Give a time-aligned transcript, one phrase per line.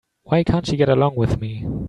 [0.23, 1.63] Why can't she get along with me?